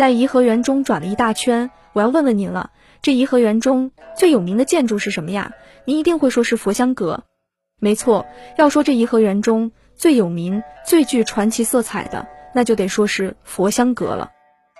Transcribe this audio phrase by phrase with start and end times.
[0.00, 2.70] 在颐和园中转了一大圈，我要问问您了，
[3.02, 5.52] 这颐和园中最有名的建筑是什么呀？
[5.84, 7.24] 您一定会说是佛香阁。
[7.78, 8.24] 没错，
[8.56, 14.30] 要说这颐和园中最有名、最具传奇色彩的，那就得说是佛香阁了。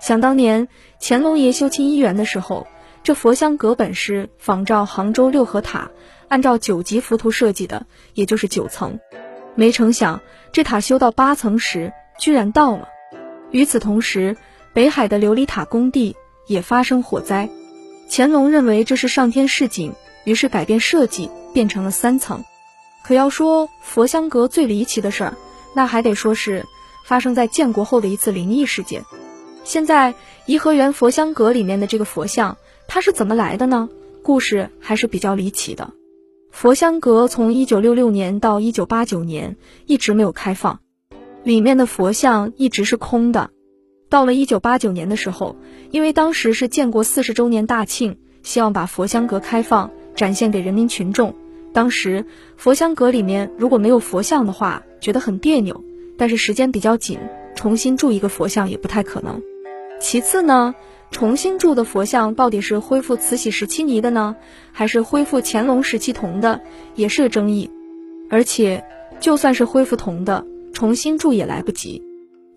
[0.00, 0.66] 想当年
[1.00, 2.66] 乾隆爷修清漪园的时候，
[3.04, 5.92] 这佛香阁本是仿照杭州六合塔，
[6.26, 8.98] 按照九级浮屠设计的，也就是九层。
[9.54, 10.20] 没成想，
[10.50, 12.88] 这塔修到八层时，居然倒了。
[13.52, 14.36] 与此同时，
[14.74, 16.16] 北海的琉璃塔工地
[16.48, 17.48] 也发生火灾。
[18.10, 19.94] 乾隆认为这是上天示警，
[20.24, 22.44] 于是改变设计，变成了三层。
[23.04, 25.36] 可要说佛香阁最离奇的事儿，
[25.74, 26.66] 那还得说是
[27.06, 29.04] 发生在建国后的一次灵异事件。
[29.62, 30.14] 现在
[30.46, 33.88] 颐和园佛香阁里面的这个佛像，它是怎么来的呢？
[34.22, 35.92] 故事还是比较离奇的。
[36.50, 39.56] 佛香阁从一九六六年到一九八九年
[39.86, 40.80] 一直没有开放，
[41.44, 43.50] 里面的佛像一直是空的。
[44.14, 45.56] 到了一九八九年的时候，
[45.90, 51.34] 因为当时是建国四十周年大庆，希望把佛香阁开放，展现给人民群众。
[51.72, 52.24] 当时
[52.56, 55.82] 佛香阁里面如果没有佛像的话，觉得很别扭。
[56.16, 57.18] 但是时间比较紧，
[57.56, 59.42] 重新铸一个佛像也不太可能。
[59.98, 60.76] 其次呢？
[61.10, 64.36] 重新铸的佛像到底是恢复慈禧时期泥的呢，
[64.70, 66.60] 还是恢复乾隆时期铜的，
[66.94, 67.68] 也是个争议。
[68.30, 68.84] 而且，
[69.18, 72.00] 就算是恢复铜的，重新铸也来不及。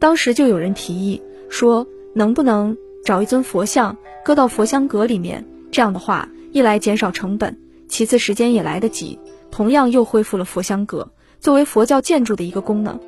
[0.00, 1.22] 当时就有人提议
[1.54, 5.46] 说，能不能找一尊佛像搁到佛香阁里面？
[5.70, 9.20] 这样的话，一来减少成本，其次时间也来得及，
[9.52, 12.98] 同样又恢复了佛香阁作为佛教建筑的一个功能。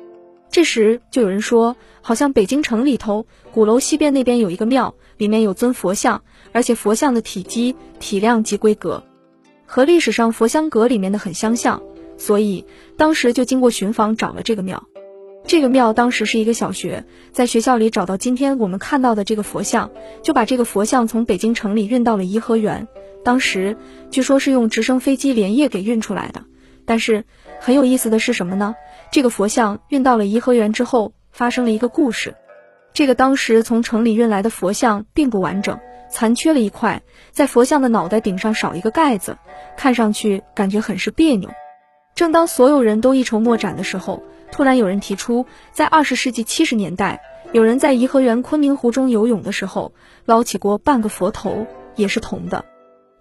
[0.49, 6.23] 这时就有人说，好像北京城里头鼓楼西边那边有一个庙，里面有尊佛像，
[6.53, 9.03] 而且佛像的体积、体量及规格
[9.65, 11.81] 和历史上佛香阁里面的很相像，
[12.17, 14.86] 所以当时就经过寻访找了这个庙。
[15.47, 19.89] 这个庙当时是一个小学，在学校里找到今天我们看到的这个佛像，
[20.21, 22.89] 就把这个佛像从北京城里运到了颐和园。
[23.23, 23.77] 当时
[24.11, 26.43] 据说是用直升飞机连夜给运出来的。
[26.85, 27.23] 但是
[27.61, 28.75] 很有意思的是什么呢？
[29.09, 32.35] 这个佛像运到了颐和园之后，发生了一个故事。
[32.91, 35.79] 这个当时从城里运来的佛像并不完整，
[36.11, 37.01] 残缺了一块，
[37.31, 39.37] 在佛像的脑袋顶上少一个盖子，
[39.77, 41.49] 看上去感觉很是别扭。
[42.15, 47.21] 正当所有人都一筹莫展的时候，突然有人提出，在二十世纪七十年代，
[47.51, 49.93] 有人在颐和园昆明湖中游泳的时候，
[50.25, 52.65] 捞起过半个佛头，也是铜的。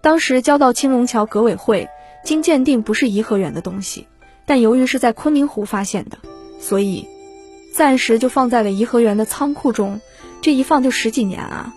[0.01, 1.89] 当时交到青龙桥革委会。
[2.25, 4.09] 经鉴定不是颐和园的东西，
[4.47, 6.19] 但由于是在昆明湖发现的，
[6.59, 7.07] 所以
[7.73, 10.01] 暂时就放在了颐和园的仓库中。
[10.43, 11.73] 这一放就十几年啊！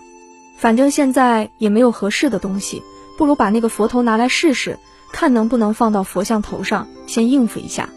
[0.58, 2.82] 反正现在也没有合适的东西，
[3.16, 4.80] 不如把那个佛头拿来试试，
[5.12, 7.88] 看能不能放到佛像头上，先应付一下。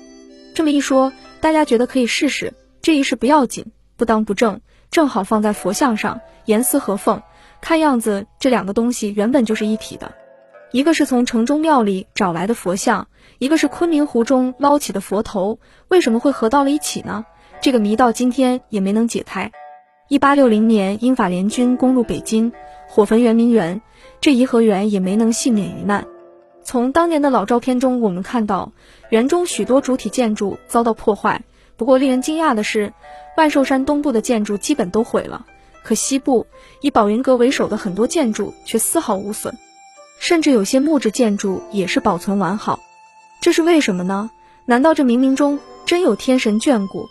[0.54, 1.12] 这么一说，
[1.44, 2.54] 大家觉得可以试试。
[2.82, 3.66] 这一试不要紧，
[3.98, 7.22] 不当不正，正好放在佛像上，严丝合缝。
[7.60, 10.14] 看样子这两个东西原本就是一体的。
[10.72, 13.10] 一个是从城中庙里找来的佛像，
[13.40, 15.60] 一个是昆明湖中捞起的佛头，
[15.90, 17.26] 为什么会合到了一起呢？
[17.60, 19.52] 这个谜到今天也没能解开。
[20.08, 22.54] 一八六零年，英法联军攻入北京，
[22.88, 23.82] 火焚圆明园，
[24.22, 26.08] 这颐和园也没能幸免于难。
[26.64, 28.72] 从当年的老照片中，我们看到
[29.10, 31.44] 园中许多主体建筑遭到破坏，
[31.78, 32.94] 不过令人惊讶的是，
[33.38, 35.46] 万寿山东部的建筑基本都毁了，
[35.84, 36.48] 可西部
[36.82, 39.58] 以宝云阁为首的很多建筑却丝毫无损。
[40.20, 42.80] 甚至有些木质建筑也是保存完好，
[43.42, 44.32] 这是为什么呢？
[44.66, 47.10] 难道这冥冥中真有天神眷顾，